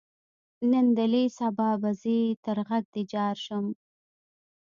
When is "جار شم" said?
3.13-3.65